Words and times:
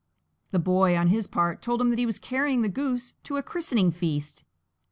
The 0.49 0.57
Boy 0.57 0.97
on 0.97 1.09
his 1.09 1.27
part 1.27 1.61
told 1.61 1.79
him 1.79 1.91
that 1.91 1.99
he 1.99 2.07
was 2.07 2.17
carrying 2.17 2.63
the 2.63 2.69
goose 2.69 3.11
to 3.23 3.37
a 3.37 3.43
christening 3.43 3.91
feast. 3.91 4.43